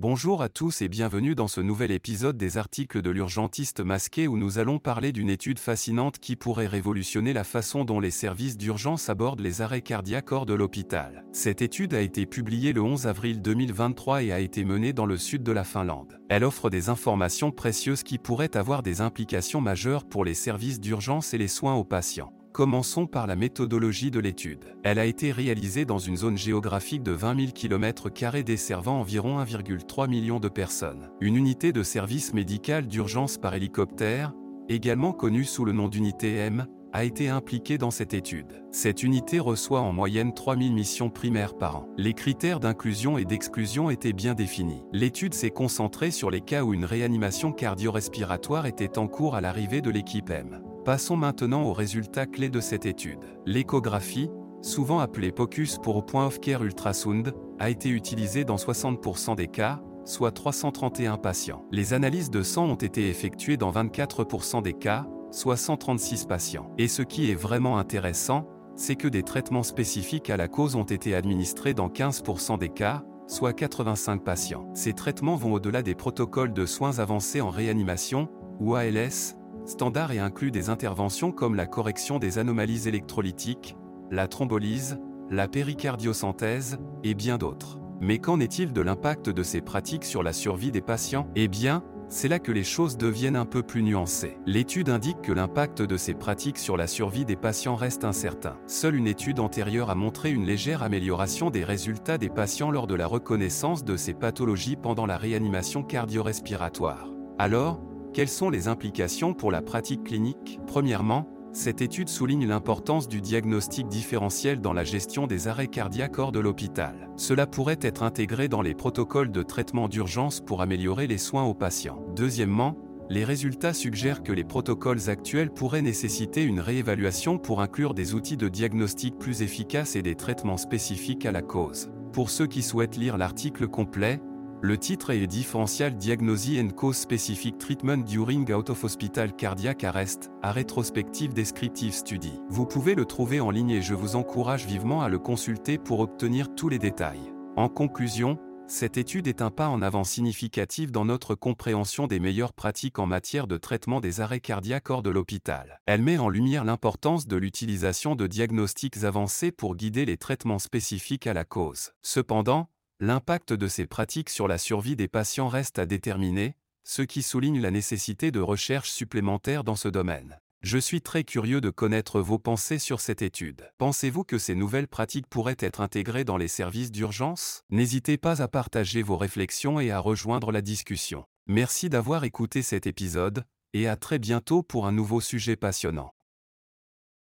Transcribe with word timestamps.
Bonjour 0.00 0.42
à 0.42 0.48
tous 0.48 0.80
et 0.80 0.88
bienvenue 0.88 1.34
dans 1.34 1.48
ce 1.48 1.60
nouvel 1.60 1.90
épisode 1.90 2.36
des 2.36 2.56
articles 2.56 3.02
de 3.02 3.10
l'urgentiste 3.10 3.80
masqué 3.80 4.28
où 4.28 4.38
nous 4.38 4.60
allons 4.60 4.78
parler 4.78 5.10
d'une 5.10 5.28
étude 5.28 5.58
fascinante 5.58 6.20
qui 6.20 6.36
pourrait 6.36 6.68
révolutionner 6.68 7.32
la 7.32 7.42
façon 7.42 7.84
dont 7.84 7.98
les 7.98 8.12
services 8.12 8.56
d'urgence 8.56 9.08
abordent 9.08 9.40
les 9.40 9.60
arrêts 9.60 9.82
cardiaques 9.82 10.30
hors 10.30 10.46
de 10.46 10.54
l'hôpital. 10.54 11.24
Cette 11.32 11.62
étude 11.62 11.94
a 11.94 12.00
été 12.00 12.26
publiée 12.26 12.72
le 12.72 12.80
11 12.80 13.08
avril 13.08 13.42
2023 13.42 14.22
et 14.22 14.30
a 14.30 14.38
été 14.38 14.64
menée 14.64 14.92
dans 14.92 15.04
le 15.04 15.16
sud 15.16 15.42
de 15.42 15.50
la 15.50 15.64
Finlande. 15.64 16.20
Elle 16.28 16.44
offre 16.44 16.70
des 16.70 16.90
informations 16.90 17.50
précieuses 17.50 18.04
qui 18.04 18.18
pourraient 18.18 18.56
avoir 18.56 18.84
des 18.84 19.00
implications 19.00 19.60
majeures 19.60 20.04
pour 20.04 20.24
les 20.24 20.34
services 20.34 20.78
d'urgence 20.78 21.34
et 21.34 21.38
les 21.38 21.48
soins 21.48 21.74
aux 21.74 21.82
patients. 21.82 22.37
Commençons 22.58 23.06
par 23.06 23.28
la 23.28 23.36
méthodologie 23.36 24.10
de 24.10 24.18
l'étude. 24.18 24.74
Elle 24.82 24.98
a 24.98 25.04
été 25.04 25.30
réalisée 25.30 25.84
dans 25.84 26.00
une 26.00 26.16
zone 26.16 26.36
géographique 26.36 27.04
de 27.04 27.12
20 27.12 27.38
000 27.38 27.52
km 27.52 28.08
desservant 28.42 28.98
environ 28.98 29.40
1,3 29.40 30.10
million 30.10 30.40
de 30.40 30.48
personnes. 30.48 31.08
Une 31.20 31.36
unité 31.36 31.70
de 31.70 31.84
service 31.84 32.34
médical 32.34 32.88
d'urgence 32.88 33.38
par 33.38 33.54
hélicoptère, 33.54 34.32
également 34.68 35.12
connue 35.12 35.44
sous 35.44 35.64
le 35.64 35.70
nom 35.70 35.86
d'unité 35.86 36.34
M, 36.34 36.66
a 36.92 37.04
été 37.04 37.28
impliquée 37.28 37.78
dans 37.78 37.92
cette 37.92 38.12
étude. 38.12 38.64
Cette 38.72 39.04
unité 39.04 39.38
reçoit 39.38 39.82
en 39.82 39.92
moyenne 39.92 40.34
3000 40.34 40.74
missions 40.74 41.10
primaires 41.10 41.56
par 41.56 41.76
an. 41.76 41.88
Les 41.96 42.12
critères 42.12 42.58
d'inclusion 42.58 43.18
et 43.18 43.24
d'exclusion 43.24 43.88
étaient 43.88 44.12
bien 44.12 44.34
définis. 44.34 44.82
L'étude 44.92 45.34
s'est 45.34 45.50
concentrée 45.50 46.10
sur 46.10 46.28
les 46.28 46.40
cas 46.40 46.64
où 46.64 46.74
une 46.74 46.86
réanimation 46.86 47.52
cardio-respiratoire 47.52 48.66
était 48.66 48.98
en 48.98 49.06
cours 49.06 49.36
à 49.36 49.40
l'arrivée 49.40 49.80
de 49.80 49.90
l'équipe 49.90 50.30
M. 50.30 50.67
Passons 50.84 51.16
maintenant 51.16 51.64
aux 51.64 51.72
résultats 51.72 52.26
clés 52.26 52.48
de 52.48 52.60
cette 52.60 52.86
étude. 52.86 53.18
L'échographie, 53.46 54.30
souvent 54.62 55.00
appelée 55.00 55.32
POCUS 55.32 55.78
pour 55.82 56.04
Point 56.06 56.26
of 56.26 56.40
Care 56.40 56.64
Ultrasound, 56.64 57.34
a 57.58 57.70
été 57.70 57.88
utilisée 57.90 58.44
dans 58.44 58.56
60% 58.56 59.36
des 59.36 59.48
cas, 59.48 59.80
soit 60.04 60.32
331 60.32 61.18
patients. 61.18 61.64
Les 61.70 61.92
analyses 61.92 62.30
de 62.30 62.42
sang 62.42 62.66
ont 62.66 62.74
été 62.74 63.08
effectuées 63.08 63.56
dans 63.56 63.70
24% 63.70 64.62
des 64.62 64.72
cas, 64.72 65.06
soit 65.30 65.56
136 65.56 66.24
patients. 66.24 66.72
Et 66.78 66.88
ce 66.88 67.02
qui 67.02 67.30
est 67.30 67.34
vraiment 67.34 67.78
intéressant, 67.78 68.48
c'est 68.76 68.96
que 68.96 69.08
des 69.08 69.24
traitements 69.24 69.62
spécifiques 69.62 70.30
à 70.30 70.36
la 70.36 70.48
cause 70.48 70.76
ont 70.76 70.84
été 70.84 71.14
administrés 71.14 71.74
dans 71.74 71.88
15% 71.88 72.58
des 72.58 72.68
cas, 72.68 73.02
soit 73.26 73.52
85 73.52 74.24
patients. 74.24 74.70
Ces 74.72 74.94
traitements 74.94 75.36
vont 75.36 75.52
au-delà 75.52 75.82
des 75.82 75.94
protocoles 75.94 76.52
de 76.52 76.64
soins 76.64 76.98
avancés 76.98 77.40
en 77.40 77.50
réanimation, 77.50 78.28
ou 78.60 78.74
ALS, 78.74 79.36
standard 79.68 80.12
et 80.12 80.18
inclut 80.18 80.50
des 80.50 80.70
interventions 80.70 81.30
comme 81.30 81.54
la 81.54 81.66
correction 81.66 82.18
des 82.18 82.38
anomalies 82.38 82.88
électrolytiques, 82.88 83.76
la 84.10 84.26
thrombolyse, 84.26 84.98
la 85.30 85.46
péricardiosynthèse, 85.46 86.78
et 87.04 87.14
bien 87.14 87.36
d'autres. 87.36 87.78
Mais 88.00 88.18
qu'en 88.18 88.40
est-il 88.40 88.72
de 88.72 88.80
l'impact 88.80 89.28
de 89.28 89.42
ces 89.42 89.60
pratiques 89.60 90.04
sur 90.04 90.22
la 90.22 90.32
survie 90.32 90.70
des 90.70 90.80
patients? 90.80 91.28
Eh 91.34 91.48
bien, 91.48 91.82
c'est 92.08 92.28
là 92.28 92.38
que 92.38 92.52
les 92.52 92.64
choses 92.64 92.96
deviennent 92.96 93.36
un 93.36 93.44
peu 93.44 93.62
plus 93.62 93.82
nuancées. 93.82 94.38
L'étude 94.46 94.88
indique 94.88 95.20
que 95.20 95.32
l'impact 95.32 95.82
de 95.82 95.96
ces 95.98 96.14
pratiques 96.14 96.56
sur 96.56 96.78
la 96.78 96.86
survie 96.86 97.26
des 97.26 97.36
patients 97.36 97.74
reste 97.74 98.04
incertain. 98.04 98.56
Seule 98.66 98.94
une 98.94 99.06
étude 99.06 99.40
antérieure 99.40 99.90
a 99.90 99.94
montré 99.94 100.30
une 100.30 100.46
légère 100.46 100.82
amélioration 100.82 101.50
des 101.50 101.64
résultats 101.64 102.16
des 102.16 102.30
patients 102.30 102.70
lors 102.70 102.86
de 102.86 102.94
la 102.94 103.06
reconnaissance 103.06 103.84
de 103.84 103.96
ces 103.96 104.14
pathologies 104.14 104.76
pendant 104.76 105.04
la 105.04 105.18
réanimation 105.18 105.82
cardio-respiratoire. 105.82 107.10
Alors, 107.38 107.82
quelles 108.18 108.26
sont 108.26 108.50
les 108.50 108.66
implications 108.66 109.32
pour 109.32 109.52
la 109.52 109.62
pratique 109.62 110.02
clinique? 110.02 110.58
Premièrement, 110.66 111.28
cette 111.52 111.80
étude 111.80 112.08
souligne 112.08 112.48
l'importance 112.48 113.06
du 113.06 113.20
diagnostic 113.20 113.86
différentiel 113.86 114.60
dans 114.60 114.72
la 114.72 114.82
gestion 114.82 115.28
des 115.28 115.46
arrêts 115.46 115.68
cardiaques 115.68 116.18
hors 116.18 116.32
de 116.32 116.40
l'hôpital. 116.40 117.10
Cela 117.14 117.46
pourrait 117.46 117.78
être 117.80 118.02
intégré 118.02 118.48
dans 118.48 118.60
les 118.60 118.74
protocoles 118.74 119.30
de 119.30 119.44
traitement 119.44 119.86
d'urgence 119.86 120.40
pour 120.40 120.62
améliorer 120.62 121.06
les 121.06 121.16
soins 121.16 121.44
aux 121.44 121.54
patients. 121.54 122.04
Deuxièmement, 122.16 122.76
les 123.08 123.22
résultats 123.22 123.72
suggèrent 123.72 124.24
que 124.24 124.32
les 124.32 124.42
protocoles 124.42 125.08
actuels 125.08 125.52
pourraient 125.52 125.80
nécessiter 125.80 126.42
une 126.42 126.58
réévaluation 126.58 127.38
pour 127.38 127.60
inclure 127.60 127.94
des 127.94 128.14
outils 128.14 128.36
de 128.36 128.48
diagnostic 128.48 129.16
plus 129.16 129.42
efficaces 129.42 129.94
et 129.94 130.02
des 130.02 130.16
traitements 130.16 130.56
spécifiques 130.56 131.24
à 131.24 131.30
la 131.30 131.42
cause. 131.42 131.88
Pour 132.12 132.30
ceux 132.30 132.48
qui 132.48 132.62
souhaitent 132.62 132.96
lire 132.96 133.16
l'article 133.16 133.68
complet, 133.68 134.20
le 134.60 134.76
titre 134.76 135.10
est 135.10 135.26
Differential 135.26 135.96
Diagnosis 135.96 136.60
and 136.60 136.70
Cause 136.70 136.96
Specific 136.96 137.58
Treatment 137.58 137.98
During 137.98 138.52
Out 138.52 138.70
of 138.70 138.82
Hospital 138.82 139.32
Cardiac 139.36 139.84
Arrest, 139.84 140.30
à 140.42 140.50
rétrospective 140.50 141.32
Descriptive 141.32 141.92
Study. 141.92 142.32
Vous 142.48 142.66
pouvez 142.66 142.96
le 142.96 143.04
trouver 143.04 143.38
en 143.38 143.52
ligne 143.52 143.70
et 143.70 143.82
je 143.82 143.94
vous 143.94 144.16
encourage 144.16 144.66
vivement 144.66 145.02
à 145.02 145.08
le 145.08 145.20
consulter 145.20 145.78
pour 145.78 146.00
obtenir 146.00 146.54
tous 146.56 146.68
les 146.68 146.80
détails. 146.80 147.32
En 147.56 147.68
conclusion, 147.68 148.38
cette 148.66 148.96
étude 148.98 149.28
est 149.28 149.42
un 149.42 149.50
pas 149.50 149.68
en 149.68 149.80
avant 149.80 150.04
significatif 150.04 150.90
dans 150.90 151.04
notre 151.04 151.36
compréhension 151.36 152.08
des 152.08 152.18
meilleures 152.18 152.52
pratiques 152.52 152.98
en 152.98 153.06
matière 153.06 153.46
de 153.46 153.56
traitement 153.58 154.00
des 154.00 154.20
arrêts 154.20 154.40
cardiaques 154.40 154.90
hors 154.90 155.02
de 155.02 155.10
l'hôpital. 155.10 155.80
Elle 155.86 156.02
met 156.02 156.18
en 156.18 156.28
lumière 156.28 156.64
l'importance 156.64 157.28
de 157.28 157.36
l'utilisation 157.36 158.16
de 158.16 158.26
diagnostics 158.26 159.04
avancés 159.04 159.52
pour 159.52 159.76
guider 159.76 160.04
les 160.04 160.16
traitements 160.16 160.58
spécifiques 160.58 161.28
à 161.28 161.32
la 161.32 161.44
cause. 161.44 161.92
Cependant, 162.02 162.68
L'impact 163.00 163.52
de 163.52 163.68
ces 163.68 163.86
pratiques 163.86 164.28
sur 164.28 164.48
la 164.48 164.58
survie 164.58 164.96
des 164.96 165.06
patients 165.06 165.46
reste 165.46 165.78
à 165.78 165.86
déterminer, 165.86 166.56
ce 166.82 167.02
qui 167.02 167.22
souligne 167.22 167.60
la 167.60 167.70
nécessité 167.70 168.32
de 168.32 168.40
recherches 168.40 168.90
supplémentaires 168.90 169.62
dans 169.62 169.76
ce 169.76 169.86
domaine. 169.86 170.40
Je 170.62 170.78
suis 170.78 171.00
très 171.00 171.22
curieux 171.22 171.60
de 171.60 171.70
connaître 171.70 172.20
vos 172.20 172.40
pensées 172.40 172.80
sur 172.80 173.00
cette 173.00 173.22
étude. 173.22 173.70
Pensez-vous 173.78 174.24
que 174.24 174.36
ces 174.36 174.56
nouvelles 174.56 174.88
pratiques 174.88 175.28
pourraient 175.28 175.56
être 175.60 175.80
intégrées 175.80 176.24
dans 176.24 176.36
les 176.36 176.48
services 176.48 176.90
d'urgence? 176.90 177.62
N'hésitez 177.70 178.18
pas 178.18 178.42
à 178.42 178.48
partager 178.48 179.02
vos 179.04 179.16
réflexions 179.16 179.78
et 179.78 179.92
à 179.92 180.00
rejoindre 180.00 180.50
la 180.50 180.60
discussion. 180.60 181.24
Merci 181.46 181.88
d'avoir 181.88 182.24
écouté 182.24 182.62
cet 182.62 182.88
épisode, 182.88 183.44
et 183.74 183.86
à 183.86 183.94
très 183.94 184.18
bientôt 184.18 184.64
pour 184.64 184.88
un 184.88 184.92
nouveau 184.92 185.20
sujet 185.20 185.54
passionnant. 185.54 186.12